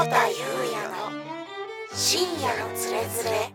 [0.00, 0.34] 保田裕
[0.72, 1.12] 也の
[1.92, 3.52] 深夜のつれづれ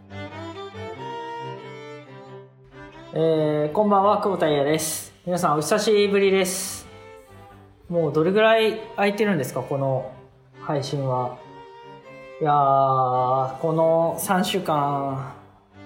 [3.13, 5.11] えー、こんばんは、久保田裕也です。
[5.25, 6.85] 皆さん、お久しぶりです。
[7.89, 10.11] もうどれぐらい空いてるんですか、この
[10.61, 11.39] 配信は。
[12.39, 15.33] いやー、この3週間、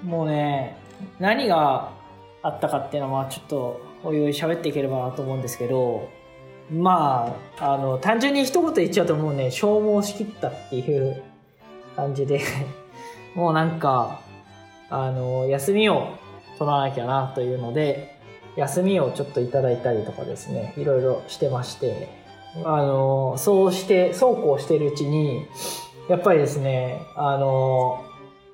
[0.03, 0.75] もうね、
[1.21, 1.93] 何が
[2.41, 6.09] あったかっていうのは、ちょっと、おいおい喋っていければなと思うんですけど、
[6.71, 11.21] まあ、あの、単純に一言言っちゃうともうね、消耗しきったっていう
[11.95, 12.41] 感じで、
[13.35, 14.19] もうなんか、
[14.89, 16.07] あの、休みを
[16.57, 18.17] 取らなきゃなというので、
[18.55, 22.09] 休みをちょっといただいたりとかですね、いろいろしてまして、
[22.63, 25.45] あの、そうして、そうこうしてるうちに、
[26.07, 28.03] やっぱりですね、あの、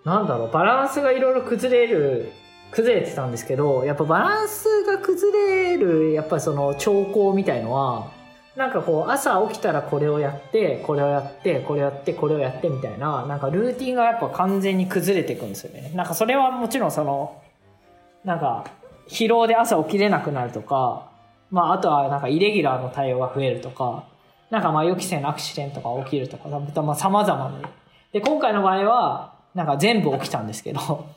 [0.04, 2.32] なんだろう、バランスがいろいろ崩れる、
[2.72, 8.12] 崩れてたんですけど、やっぱバランスが崩れる、やっぱその兆候みたいのは、
[8.56, 15.92] なんかこう朝起きたらこれをやって、これをやって、これをやって、これをやってみたいな、なんかルーティンがやっぱ完全に崩れていくんですよね。
[15.96, 17.42] なんかそれはもちろんその、
[18.24, 18.66] なんか
[19.08, 21.10] 疲労で朝起きれなくなるとか、
[21.52, 24.06] まああとはなんかイレギュラーの対応が増えるとか、
[24.50, 27.66] なんかまあ予期せぬアクシデントが起きるとか、まあ様々に。
[28.14, 31.08] で、今回の場合は、なんか全部起きたんですけど、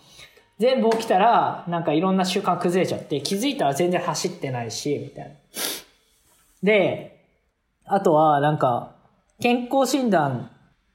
[0.59, 5.35] 全部起きたら、なんかいろんな習慣崩れちゃって、気づいたら全然走ってないし、みたいな。
[6.63, 7.25] で、
[7.85, 8.97] あとはなんか、
[9.41, 10.51] 健康診断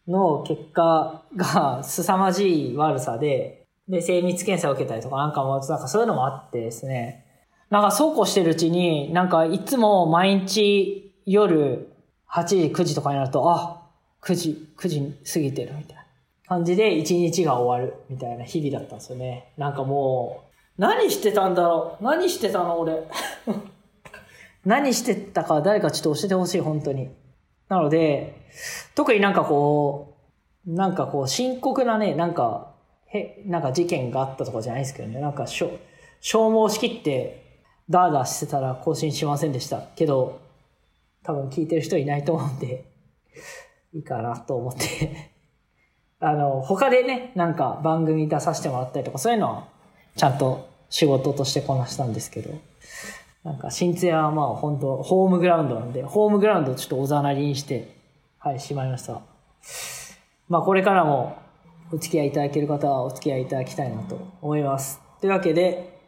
[0.07, 7.25] の結果が凄まじい悪さで、で、精密検査を受けたりとか、なんかもう、なんかそういうのもあってですね、
[7.69, 11.89] なんかそうこうしてるうちに、なんかいつも毎日夜
[12.29, 13.81] 8時、9時とかになると、あ、
[14.21, 16.02] 9時、9時過ぎてるみたいな
[16.47, 19.53] 感じで一日が終わるみたいな日々だったんですよね。
[19.57, 20.43] なんかも
[20.77, 22.03] う、何してたんだろう？
[22.03, 23.03] 何してたの俺？
[24.65, 27.09] 何してたか誰かちょっと教えてほしい、本当に。
[27.69, 28.35] なので、
[28.95, 30.15] 特になんかこ
[30.65, 32.73] う、なんかこう深刻なね、なんか、
[33.07, 35.71] へ、なんか事件があったとかじゃないですけどね、なんかしょ
[36.21, 39.81] 消耗しきって、ダーダーしてたら更新しませんでした。
[39.95, 40.39] けど、
[41.23, 42.85] 多分聞いてる人いないと思うんで、
[43.93, 45.32] いいかなと思って。
[46.23, 49.67] あの、他でね、なんか番組出させてもらったりとか、そういうのは、
[50.15, 52.53] ちゃんと仕事としてこなしたんですけど、
[53.43, 57.97] なんか、新津屋はまあ本当ホームグラウンドなんで、ホームグラウンドをちょっとおざなりにして、
[58.39, 59.19] はい、しまいました。
[60.47, 61.35] まあこれからも
[61.91, 65.01] お付き合いいただける方はお付き合いいただきたいなと思います。
[65.19, 65.99] というわけで、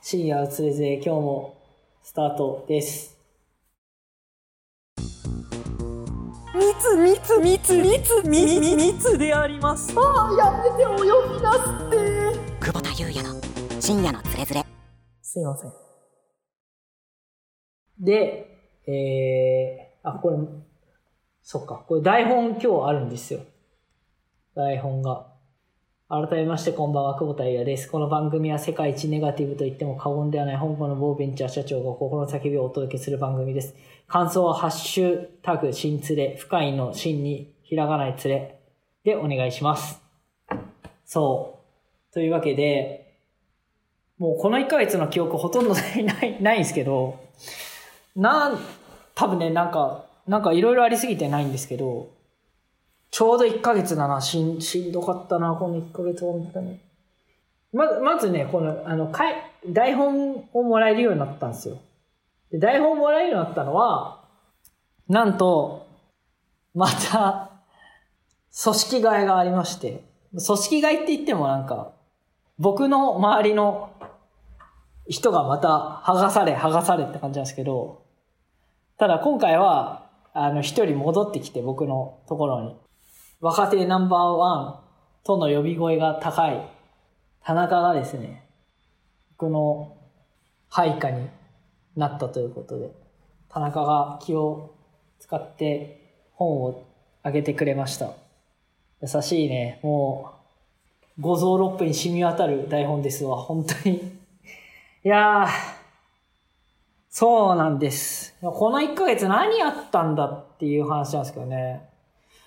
[0.00, 1.58] 深夜つれづれ今日も
[2.02, 3.13] スタートです。
[6.54, 14.74] 密密密密密密密でありますああやめてお呼びなすって久保田裕也の深夜のつれづれ
[15.34, 15.72] すいません。
[17.98, 18.46] で、
[18.86, 20.36] えー、あ、これ、
[21.42, 23.40] そっか、これ台本今日あるんですよ。
[24.54, 25.33] 台本が。
[26.06, 27.90] 改めましてこんばんは、久保田裕也です。
[27.90, 33.74] この番組は世界一ネガティブと言っても過言ではない香港の某ベンチャー社長が心の叫びをお届けする番組です。
[34.06, 38.60] 感想はハッシュタグ、新つれ、深いの新にひらがないつれ
[39.02, 40.02] でお願いします。
[41.06, 41.60] そ
[42.10, 42.12] う。
[42.12, 43.16] というわけで、
[44.18, 47.18] もうこの1ヶ月の記憶ほとんどい、ない、 ないんですけど、
[48.14, 48.58] なん、
[49.14, 52.10] 多分ね、なんか、なんかいろいろありすぎてないんですけど、
[53.14, 56.80] ちょうど1ヶ月だな、しん、しんどかったな、この1ヶ月、本当に。
[57.72, 59.36] まず、まずね、この、あの、かい、
[59.68, 61.78] 台本をもらえるようになったんですよ。
[62.50, 64.24] で台本をもらえるようになったのは、
[65.08, 65.86] なんと、
[66.74, 67.52] また、
[68.64, 70.02] 組織替えがありまして、
[70.32, 71.92] 組織替えって言ってもなんか、
[72.58, 73.90] 僕の周りの
[75.06, 78.02] 人がまた剥がされ、剥がされって感じなんですけど、
[78.98, 82.83] ただ今回は、あの、一人戻ってきて僕のところに、
[83.40, 84.80] 若手ナンバーワン
[85.24, 86.74] との呼び声が高い
[87.44, 88.42] 田中がですね、
[89.38, 89.96] 僕の
[90.70, 91.28] 配下に
[91.94, 92.90] なったということで、
[93.50, 94.74] 田中が気を
[95.20, 96.86] 使って本を
[97.22, 98.12] あげてくれました。
[99.02, 99.78] 優しいね。
[99.82, 100.32] も
[101.18, 103.36] う、五臓六腑に染み渡る台本ですわ。
[103.36, 103.96] 本当に。
[103.96, 105.48] いやー、
[107.10, 108.34] そうなんです。
[108.40, 111.93] この1ヶ月何やったんだっていう話なんですけどね。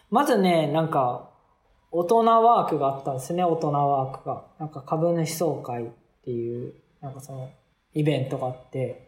[0.09, 1.29] まずね、なんか、
[1.91, 4.45] 大人ワークがあったんですね、大人ワークが。
[4.59, 5.87] なんか株主総会っ
[6.23, 7.49] ていう、なんかその、
[7.93, 9.07] イベントがあって。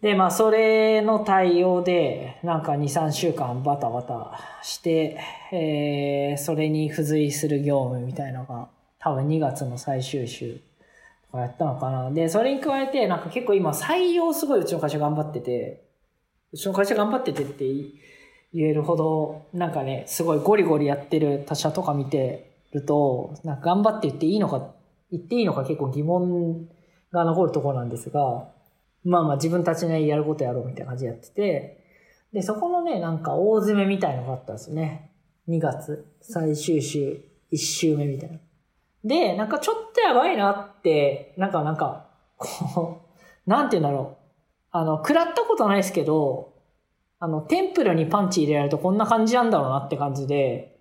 [0.00, 5.18] で、まあ、それの対応で、なんか2、3週間バタバタして、
[5.52, 8.68] えー、それに付随する業務みたいのが、
[8.98, 10.60] 多分2月の最終週
[11.26, 12.10] とかやったのかな。
[12.10, 15.84] で、それに加えて、なんか結構今採用すごいうちの会社頑張ってて、
[16.52, 17.64] うちの会社頑張っててって
[18.54, 24.74] 言えるほど、なんかね、すごいゴリゴリやってる他社とか見てると、なんか頑張って言っていいのか、
[25.10, 26.68] 言っていいのか結構疑問
[27.12, 28.48] が残るところなんですが、
[29.04, 31.84] まあまあ自分たちでやることやろうみたいな感じでやってて、
[32.32, 35.10] で、そこのね、なんか大詰めみたいのがあったんですよね。
[35.48, 38.38] 2月、最終週、1週目みたいな。
[39.04, 42.06] で、なんかちょっとやばいなって、なんかなんか、
[42.38, 43.02] こ
[43.46, 44.16] う、なんて言うんだろう。
[44.70, 46.51] あの、食らったことないですけど、
[47.22, 50.76] あの、テンプルにパンチ入れられるとこんな感じなんだろうなって感じで、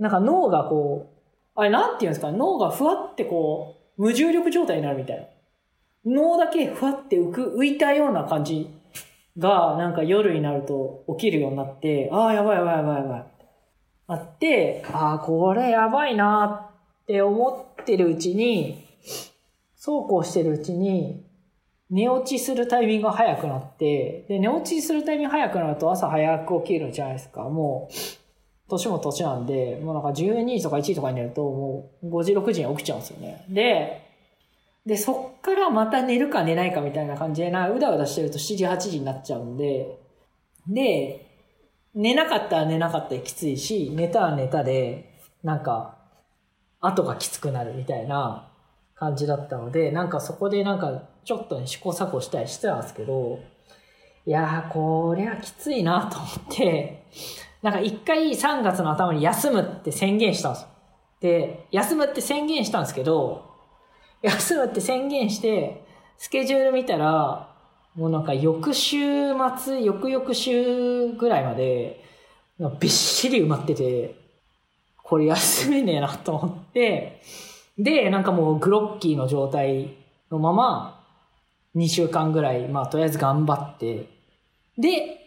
[0.00, 1.20] なんか脳がこう、
[1.54, 5.30] あれなんて言うんですか脳がふわってこう、無重力状態になるみたい
[6.04, 6.12] な。
[6.12, 8.68] 脳だけふわって浮く、浮いたような感じ
[9.38, 13.26] が、なんか夜になると起きるようになって、ああ、やばいやばいやばいやばい。
[14.08, 16.70] あって、ああ、これやばいな
[17.04, 18.84] って思ってるうちに、
[19.76, 21.24] そうこうしてるうちに、
[21.90, 27.42] 寝落ちするタイミングが早くなって、で、寝落ちするタイミング早くなると朝早く起きるじゃないですか。
[27.42, 27.94] もう、
[28.68, 33.44] 年も年なんで、もうなんか12時とか1時とかに寝ると、もう5時、6時に起きちゃうんですよね。
[33.48, 34.02] で、
[34.86, 39.98] で、そっからまた寝るか寝ないかみたいな感じでな、うだうだしてると7時、8時になっちゃうんで、
[40.66, 41.26] で、
[41.94, 45.98] 寝なかったら寝なかったできついし、寝たら寝たで、なんか、
[46.80, 48.50] 後がきつくなるみたいな
[49.04, 53.40] 感じだったので、なんかそこでなんか、ちょっとね、試行錯誤したりしてたんですけど、
[54.26, 57.06] いやー、こりゃきついなと思って、
[57.60, 60.68] なんか一回3月の頭に休むって宣言したんですよ。
[61.20, 63.44] で、休むって宣言したんですけど、
[64.22, 65.84] 休むって宣言して、
[66.16, 67.54] スケジュール見たら、
[67.94, 72.02] もうなんか翌週末、翌々週ぐらいまで、
[72.80, 74.14] びっしり埋まってて、
[75.02, 77.20] これ休めねえなと思って、
[77.78, 79.96] で、なんかもうグロッキーの状態
[80.30, 81.04] のまま、
[81.74, 84.08] 2週間ぐらい、まあとりあえず頑張って、
[84.78, 85.20] で、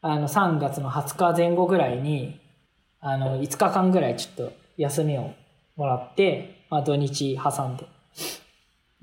[0.00, 2.40] あの3月の20日前後ぐらいに、
[3.00, 5.32] あの5日間ぐらいちょっと休みを
[5.76, 7.86] もらって、まあ土日挟んで。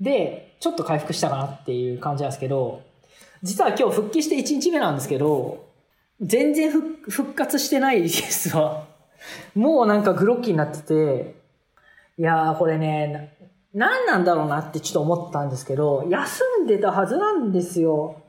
[0.00, 2.82] で、ちょっと回復したかなっていう感じなんですけど、
[3.42, 5.66] 実は今日復帰して1日目なんですけど、
[6.20, 8.86] 全然復活してないですわ。
[9.54, 11.45] もうなんかグロッキーになってて、
[12.18, 13.36] いやーこれね、
[13.74, 18.22] な何なんだろうなってちょっと思ったんですけど、休んでたはずなんですよ。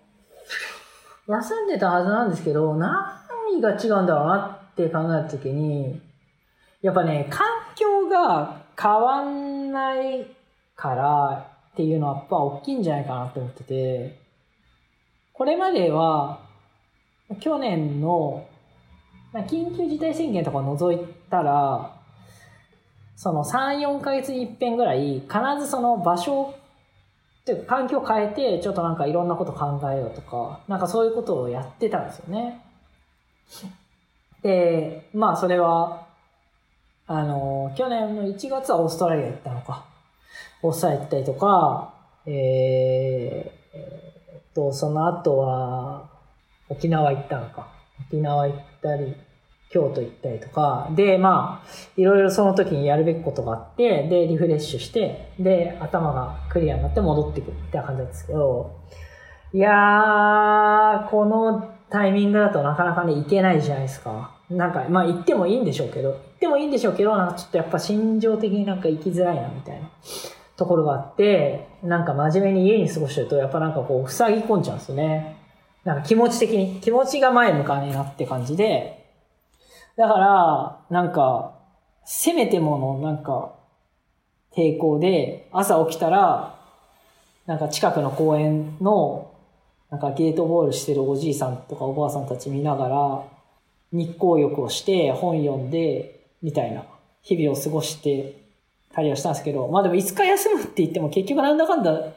[1.27, 6.01] 休んでたはずなんですけど、何が違うんだろうなって考えたときに、
[6.81, 10.27] やっぱね、環境が変わんない
[10.75, 14.19] からっていうのはやっぱ大きいんじゃないかなって思ってて、
[15.33, 16.39] これまでは、
[17.39, 18.45] 去年の
[19.33, 21.96] 緊急事態宣言とか除いたら、
[23.17, 26.53] その3、4ヶ月に一遍ぐらい、必ずその場所
[27.41, 32.63] っていうか環境を変えて、ちょっとなんかいろんなこと考えようとか、なんかそういうことをやってたんですよね。
[34.43, 36.05] で、まあそれは、
[37.07, 39.85] あの、去年の1月はオーストラリア行ったのか。
[40.61, 41.93] オーストラリア行ったりとか、
[42.27, 46.09] えー、と、その後は、
[46.69, 47.67] 沖縄行ったのか。
[48.09, 49.15] 沖縄行ったり、
[49.69, 51.67] 京都行ったりとか、で、まあ、
[51.97, 58.75] いろいろその時にやるべきことがあって、で、リフレッシュして、で、頭がクリアになって戻ってくるみたいな感じなんですけど、
[59.53, 64.35] いやー、このタイミングだとなかなかね、行けないじゃないですか。
[64.49, 69.89] なんか、まあ行ってもいいんでしょうけど、行ってもいいんでしょうけど、なんかちょっとやっぱ心情的になんか行きづらいなみたいな
[70.55, 75.37] ところがあって、なんか真面目に家に過ごしてると、やっぱなんかこう、塞ぎ込んじゃうんですよね。
[75.83, 79.06] なんか気持ち的に、気持ちが前向かねえなって感じで、
[79.97, 81.55] だから、なんか、
[82.05, 83.55] せめてもの、なんか、
[84.55, 86.55] 抵抗で、朝起きたら、
[87.47, 89.31] なんか近くの公園の、
[89.89, 93.23] なんかゲートボールしてるおじいさんとかおばあさんたち見ながら、
[93.91, 96.83] 日光浴をして、本読んで、みたいな
[97.23, 98.43] 日々を過ごして
[98.93, 102.13] たりはしたんですけど、まあでも5日休むって言っても結局なんだかんだ、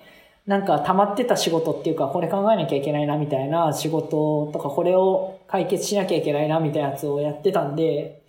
[0.46, 8.22] なんか溜まってた仕事っていうか、これ考えなきゃいけないなみたいな仕事とか、これを解決しなきゃいけないなみたいなやつをやってたんで、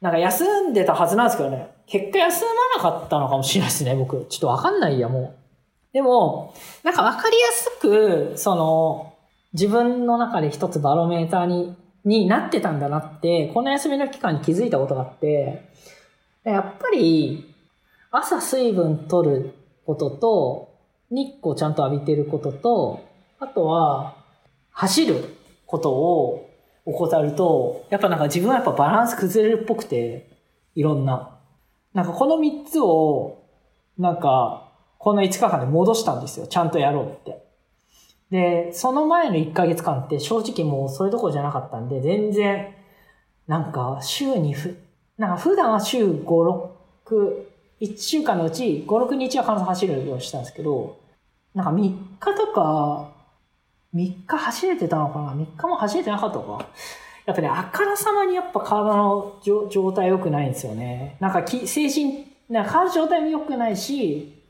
[0.00, 1.70] なんか休んでたはずなんですけどね。
[1.86, 4.26] 結果休まなかったのかもしれないですね、僕。
[4.28, 5.34] ちょっとわかんないや、もう。
[5.92, 6.54] でも、
[6.84, 9.14] なんかわかりやすく、その、
[9.54, 15.64] 自分の中で一つバロメーターに、になってたんだなって、この休みの期間に気づいたことがあって、
[16.44, 17.52] やっぱり、
[18.10, 19.54] 朝水分取る
[19.84, 20.74] ことと、
[21.10, 23.00] 日光ちゃんと浴びてることと、
[23.40, 24.14] あとは、
[24.70, 26.47] 走ることを
[26.92, 30.30] 怠ると、やっぱなんか自分はやっぱバランス崩れるっぽくて、
[30.74, 31.38] いろんな。
[31.92, 33.42] なんかこの3つを、
[33.98, 36.46] なんか、この5日間で戻したんですよ。
[36.46, 37.44] ちゃんとやろうって。
[38.30, 42.74] で、その前の1ヶ月間って正直もうそれどころじゃなかったんで、全然、
[43.46, 44.76] なんか週にふ、
[45.16, 46.24] なんか普段は週5、
[47.06, 47.44] 6、
[47.80, 50.98] 1週間のうち5、6日は必ず走るようにしたんですけど、
[51.54, 53.12] なんか3日とか、
[53.94, 56.66] 3日走れてたのかな ?3 日も走れてなかったのか？
[57.26, 61.16] やっぱね、あからさまにやっぱ体の状態良くないんですよね。
[61.20, 64.42] なんか精神、なんか体の状態も良くないし、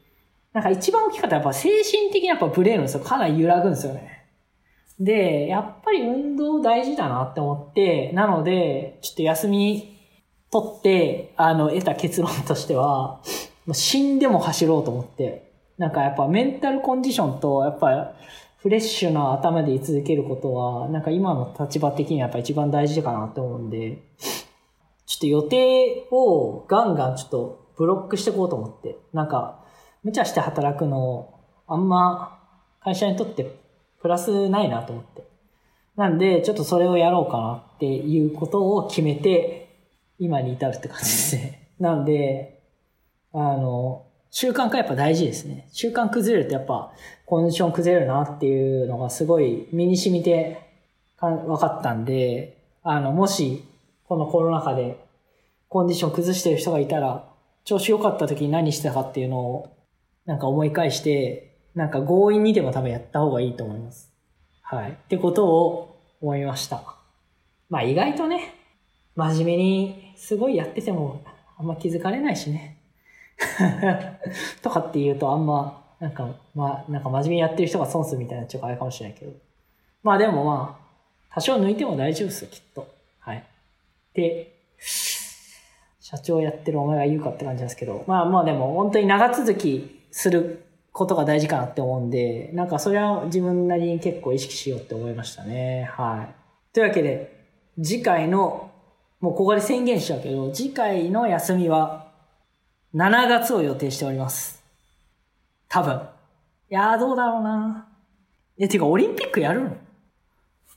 [0.53, 3.03] なんか一番大きかったのはやっぱ精神的にやっぱブレるんですよ。
[3.03, 4.27] かなり揺らぐんですよね。
[5.01, 9.97] で、やっぱり運動大事だなって思って、なので、ちょっと休み
[10.51, 13.21] 取って、あの、得た結論としては、
[13.73, 18.15] 死んでも走ろうと思って、なんかやっぱメンタルコンディションと、やっぱ
[18.59, 24.03] フレッシュな頭で居続けることは、なんか今の立場的にはやっぱ一番大事かなって思うんで、
[25.07, 29.65] ちょっと予定をガンガンちょっとブロックしていこうと思って、なんか、
[30.03, 32.41] 無茶して働くの、あんま
[32.81, 33.59] 会社にとって
[34.01, 35.29] プラスないなと思って。
[35.97, 39.69] なんで、ちょっとそれをやろうかなっていうことを決めて、
[40.19, 41.71] 今に至るって感じですね。
[41.79, 42.63] なんで、
[43.33, 45.69] あの、習慣化やっぱ大事ですね。
[45.73, 46.93] 習慣崩れるとやっぱ
[47.29, 50.67] コンディション崩れるなっていうのがすごい身に染みて
[51.19, 53.65] か分かったんで、あの、もし
[54.05, 54.99] このコロナ禍で
[55.69, 57.29] コンディション崩してる人がいたら、
[57.65, 59.77] 調子良かった時に何してたかっていうのを
[60.25, 64.11] なんか思い返して、なんか強引にでも多分やった方がいいと思います。
[64.63, 64.93] はい。
[64.93, 66.83] ってことを思いました。
[67.69, 68.55] まあ意外とね、
[69.17, 71.23] 真面目にすごいやってても
[71.59, 72.79] あんま気づかれないしね。
[74.63, 79.33] とかって言うとあんま、なんか、まあ、なんか真面目にやってる人が損するみたいなちゃうからあれかもしれないけど。
[80.03, 82.89] まあでもまあ、多少抜いても大丈夫ですよ、きっと。
[83.21, 83.45] はい。
[84.15, 84.55] で、
[86.01, 95.91] 社長やってるお前が言うかって感じなんですけど、まあまあでも本当に長続きすることが大事かなって思うんで、なんかそれは自分なりに結構意識しようって思いましたね。
[95.93, 96.35] はい。
[96.73, 97.47] というわけで、
[97.83, 98.71] 次回の、
[99.21, 102.07] もうここで宣言しちゃうけど、次回の休みは
[102.95, 104.58] 7月を予定しております。
[105.69, 105.95] 多分。
[106.71, 107.89] いやーどうだろうな。
[108.59, 109.77] え、てかオリンピックやるの？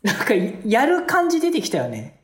[0.04, 2.20] なんか、やる感じ出てきたよね。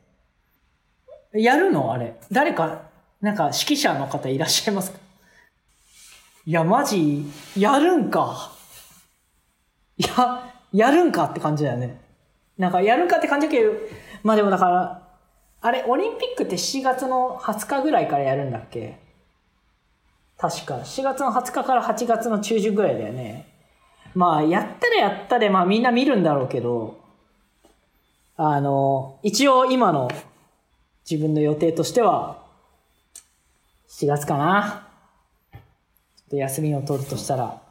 [1.33, 1.91] やるの？
[1.93, 2.15] あれ。
[2.31, 2.83] 誰か、
[3.21, 4.99] なんか指揮者の方いらっしゃいますか？
[6.45, 7.25] いや、マジ、
[7.57, 8.51] やるんか。
[9.97, 11.99] いや、やるんかって感じだよね。
[12.57, 13.71] なんか、やるんかって感じだけど、
[14.23, 15.07] まあでもだから、
[15.59, 18.99] あれ、オリンピックって7月の20日ぐらいからやるんだっけ？
[20.37, 20.75] 確か。
[20.77, 23.47] 7月の20日から8月の中旬ぐらいだよね。
[24.13, 26.99] まあ、やったらやったで、まあみんな見るんだろうけど、
[28.35, 30.09] あの、一応今の
[31.09, 32.43] 自分の予定としては、
[33.89, 34.87] 7月かな。
[35.51, 37.61] ちょっと休みを取るとしたら、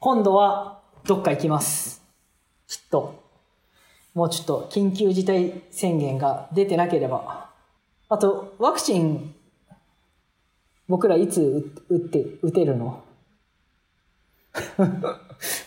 [0.00, 2.02] 今度はどっか行きます。
[2.66, 3.22] きっと。
[4.14, 7.48] もうちょっと緊急事態宣言が出てなければ。
[8.08, 9.34] あと、ワクチン、
[10.88, 11.40] 僕らいつ
[11.88, 13.02] 打って、打てるの？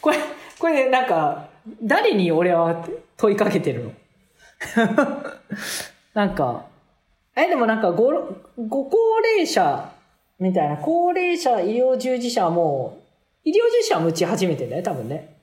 [0.02, 0.18] これ、
[0.60, 1.50] これね、なんか、
[1.84, 2.88] 誰に俺は
[3.18, 3.92] 問いかけてるの？
[6.14, 6.66] なんか、
[7.36, 8.12] え、でもなんかご、
[8.58, 9.94] ご高齢者
[10.40, 12.98] みたいな、高齢者医療従事者はも
[13.46, 15.38] う、医療従事者は打ち始めてんだよ、多分ね。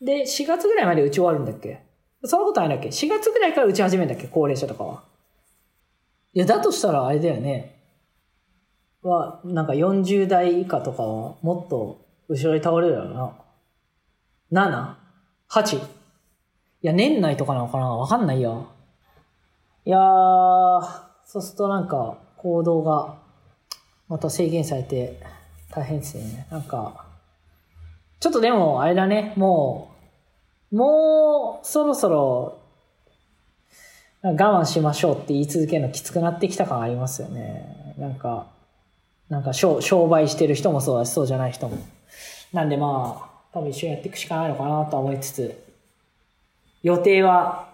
[0.00, 1.80] で、4月ぐらいまで打ち終わるんだっけ？
[2.24, 4.28] そんなことないんだっけ ?4 月ぐらいから打ち始めるんだっけ？
[4.28, 5.02] 高齢者とかは。
[6.32, 7.75] いや、だとしたらあれだよね。
[9.06, 13.32] は、なんか40代以下とかはもっと後ろに倒れるよな。
[14.52, 14.94] 7、
[15.50, 15.78] 8。
[15.78, 15.80] い
[16.82, 17.86] や、年内とかなのかな？
[17.96, 18.68] わかんないよ。
[19.84, 20.80] いやー、
[21.24, 23.18] そうするとなんか行動が
[24.08, 25.20] また制限されて
[25.70, 26.46] 大変ですよね。
[26.50, 27.06] なんか、
[28.20, 29.90] ちょっとでもあれだね、も
[30.72, 32.58] う、もうそろそろ
[34.22, 37.94] 我慢しましょうって言い続けるのきつくなってきた感ありますよね。
[37.98, 38.48] なんか、
[39.28, 41.78] なんか商商売してる人もそうだし、そうじゃない人も。
[42.52, 45.64] なんでまあ、多分一緒にやっていくしかないのかなとは思いつつ、
[46.82, 47.68] 予定は、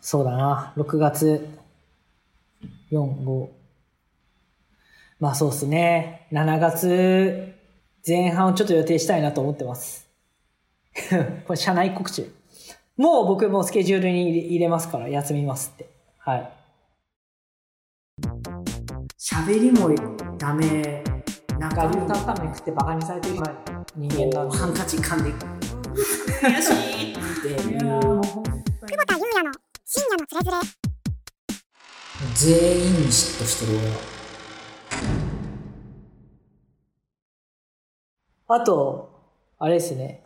[0.00, 1.46] そうだな、6月
[2.90, 3.48] 4、5。
[5.20, 6.26] まあそうっすね。
[6.32, 7.54] 7月
[8.06, 10.08] 前半をちょっと予定したいなと思ってます。
[11.46, 12.30] これ社内告知。
[12.96, 15.88] もう僕もスケジュールに入れますから休みますって。
[16.18, 16.50] はい。
[19.34, 19.90] 喋りも
[20.38, 21.02] ダメ。
[21.58, 23.34] なんか牛タンタンメン食ってバカにされてる
[23.96, 24.48] 人間な。
[24.48, 25.32] ハンカチ噛んで
[26.40, 26.72] 悔し
[27.10, 27.80] いっていう。
[27.80, 28.22] 久保
[29.08, 29.52] 田裕也の
[29.84, 30.58] 深夜のつれづれ
[32.36, 33.88] 全員に嫉妬してる俺
[38.46, 38.60] は。
[38.60, 39.10] あと、
[39.58, 40.22] あれですね。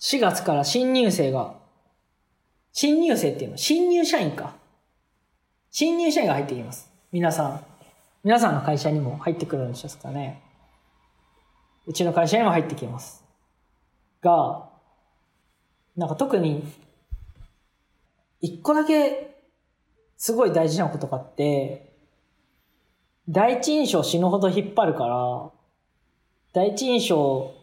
[0.00, 1.54] 4月から新入生が、
[2.72, 4.56] 新入生っていうの、新入社員か。
[5.70, 6.90] 新入社員が入ってきます。
[7.12, 7.67] 皆さん。
[8.28, 10.42] 皆さんの会社にも入ってくるんですかね。
[11.86, 13.24] うちの会社にも入ってきます。
[14.20, 14.68] が、
[15.96, 16.62] なんか特に、
[18.42, 19.34] 一個だけ、
[20.18, 21.90] すごい大事なことがあって、
[23.30, 25.50] 第一印象死ぬほど引っ張るから、
[26.52, 27.54] 第一印象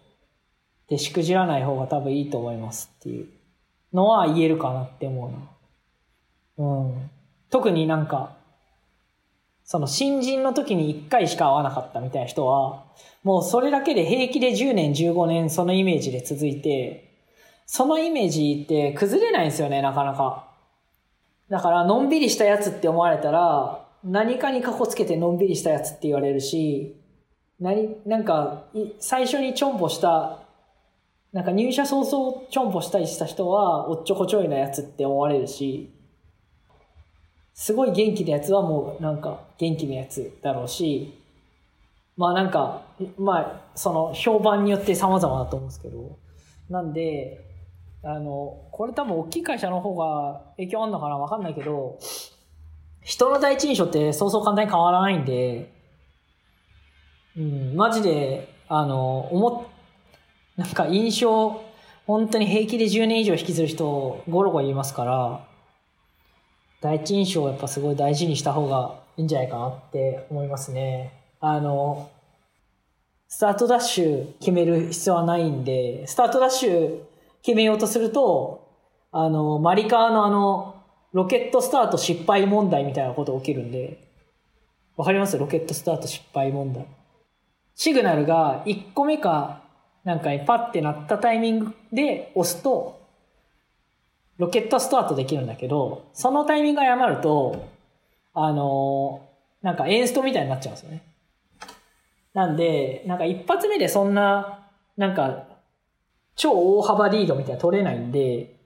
[0.88, 3.28] でしくじらない方が多分いいと思いますっていう
[3.94, 5.28] のは言えるかなって思
[6.58, 6.66] うな。
[6.66, 7.12] うん。
[7.52, 8.44] 特になんか、
[9.66, 12.86] その新人の時に1回しか会わなかったみたいな人は、
[13.24, 17.24] もうそれだけで平気で10年15年そのイメージで続いて、
[17.66, 20.52] そのイメージって崩れないんですよね、なかなか。
[21.50, 27.02] だから、のんびりしたやつって思われたら、何かにかこつけてのんびりしたやつって言われるし、
[27.60, 28.66] 何、なんか、
[29.00, 30.42] 最初にちょんぽした、
[31.34, 35.95] なんか入社早々ちょんぽしたりした人は、おっちょこちょいなやつって思われるし、
[37.56, 41.18] すごい元気なやつはもうなんか元気なやつだろうし、
[42.18, 42.82] まあなんか、
[43.18, 46.20] まあその評判によって様々だと思うんですけど、
[46.70, 47.46] なんで、
[48.04, 51.98] あの、これ多分大きい会社の方が影響あるのかなわかんないけど、
[53.02, 55.72] 人の第一印象ってそうそう簡単に変わらないんで、
[57.38, 59.68] うん、マジで、あの、思っ、
[60.58, 61.62] なんか印象、
[62.06, 65.55] 本当に平気で10年以上引きずる人、ゴロゴロ言いますから、
[66.86, 71.14] 第一印象をやっぱすごい大事にした方がいいんじゃないかなって思いますね。
[71.40, 72.12] あの、
[73.28, 77.00] スタートダッシュ決める必要はないんで、スタートダッシュ
[77.42, 78.70] 決めようとすると、
[79.12, 80.76] あの、マリカーのあの、
[81.12, 83.98] ロケットスタート失敗問題みたいなこと起きるんで、
[84.96, 85.38] わかります？
[85.40, 86.86] ロケットスタート失敗問題。
[87.74, 89.64] シグナルが1個目か
[90.04, 93.05] なんかにパッてなったタイミングで押すと、
[94.38, 97.68] ロケットスタートできるんだけど、そのタイミングが誤ると、
[98.34, 101.02] あのーなんかエンストみたいになっちゃうんですよね。
[102.36, 105.48] なんで、なんか一発目でそんな、なんか、
[106.36, 108.60] 超大幅リードみたいな取れないんで、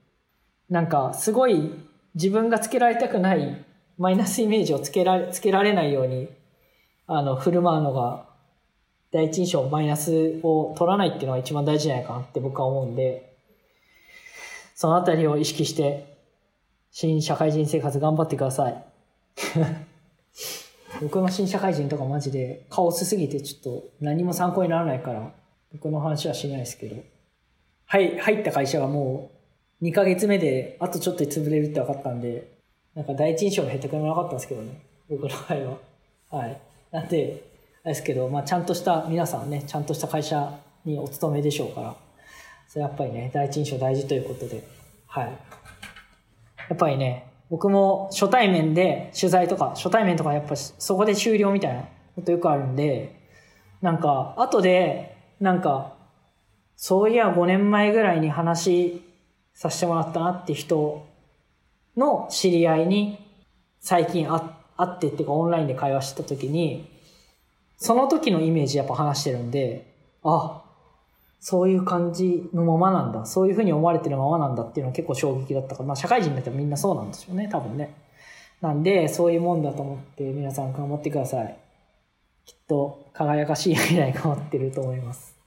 [0.70, 1.72] なんかすごい
[2.16, 3.66] 自分がつけられたくない
[3.98, 6.28] マイナスイメージをつけられ、つけられないように、
[7.08, 8.26] あの、振る舞うのが、
[9.14, 13.29] 第一印象マイナスを取らないっていうのが一番大事じゃないかなって僕は思うんで、
[14.80, 16.16] そのあたりを意識して、
[16.90, 18.84] 新社会人生活頑張ってください。
[21.04, 25.34] 僕の新社会人とかマジでカオスすぎてちょっと何も参考にならないから、
[25.74, 26.96] 僕の話はしないですけど。
[27.88, 29.32] はい、入った会社がも
[29.82, 32.50] う2ヶ月目であとちょっと潰れるって分かったんで、
[32.96, 34.80] なんか第一印象が減ってくれなかったんですけどね。
[35.10, 35.78] 僕の場合
[36.32, 36.40] は。
[36.40, 36.62] はい。
[36.92, 37.44] なんで、
[37.84, 41.96] あれですけど、まあちゃんとした、皆さんね、ちゃんとした会社にお勤めでしょうから、
[42.70, 44.64] それやっぱりね、第一印象大事ということで、
[45.08, 45.26] はい。
[45.26, 53.16] やっぱりね、僕も初対面で取材とか、初対面とかやっぱそこで終了みたいなことよくあるんで、
[53.82, 55.96] なんか、後で、なんか、
[56.76, 59.02] そういや5年前ぐらいに話
[59.56, 61.08] させてもらったなって人
[61.98, 63.18] の知り合いに
[63.80, 64.40] 最近会
[64.84, 66.88] ってっていうかオンラインで会話してた時に、
[67.78, 69.92] その時のイメージやっぱ話してるんで、
[70.24, 70.62] あ、
[71.40, 73.26] そういう感じのままなんだ。
[73.26, 77.96] そういうふうに思われてるままなんだっていうのは結構衝撃だったから、まあ社会人だったらみんなそうなんでしょうね、多分ね。
[78.62, 81.58] なんで、そういうもんだと思って皆さん頑張ってください。
[82.46, 85.38] きっと輝かしい未来が待ってると思います。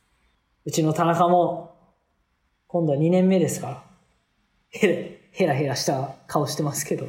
[0.65, 1.75] うちの田中も、
[2.69, 3.85] 今度は2年目ですから、
[4.71, 4.95] へら
[5.33, 7.07] へらへらした顔してますけど。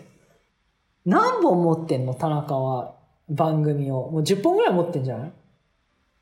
[1.06, 2.14] 何本持ってんの？
[2.14, 2.96] 田中は
[3.30, 4.10] 番組を。
[4.10, 5.32] もう10本ぐらい持ってんじゃない？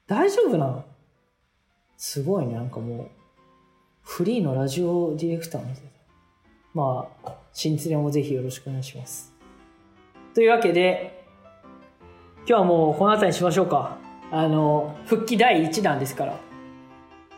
[0.06, 0.84] 大丈夫なの？
[2.04, 3.08] すごいね、なんかもう、
[4.02, 5.90] フリーのラジオディレクターみたいな。
[6.74, 9.32] まあ、新連れもぜひよろしくお願いします。
[10.34, 11.24] というわけで、
[12.38, 14.00] 今日はもうこの辺りにしましょうか。
[14.32, 16.40] あの、復帰第1弾ですから。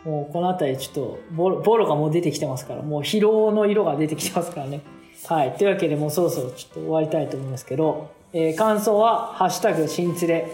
[0.06, 4.80] もうこの辺りちょっとボロ、ボロがもう出てきてますから、もう疲労の色が出てきてますからね。
[5.28, 5.52] はい。
[5.58, 10.47] というわけでもうそろそろちょっと終わりたいと思いますけど、えー感想は、ハッシュタグ、新連れ、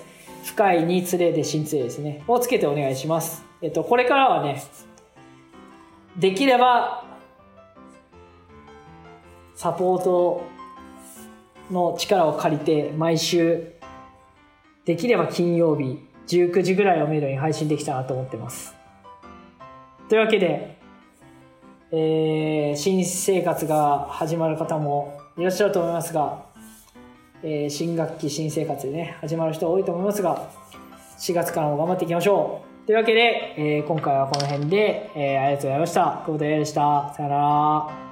[0.45, 2.23] 深いに連れで新連れですね。
[2.27, 3.48] をつけてお願いします。
[3.61, 4.61] えっと、これからはね、
[6.17, 7.03] できれば、
[9.53, 10.43] サポート
[11.69, 13.73] の力を借りて、毎週、
[14.85, 18.75] できれば金曜日、19時ぐらいをめどに配信できたらなと思ってます。
[20.07, 20.77] というわけで、
[21.91, 26.45] えー新生活が始まる方もいらっしゃると思いますが、
[27.43, 30.49] えー新学期新生活でね、始まる人多いと思いますが、
[31.19, 32.68] 4月からも頑張っていきましょう。
[32.89, 36.23] というわけで、えー今回はこの辺で、えーありがとうございました。
[36.25, 37.13] 久保田優でした。
[37.15, 38.08] さよなら。